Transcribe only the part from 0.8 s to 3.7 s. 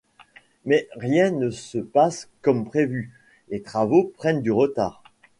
rien ne se passe comme prévu, les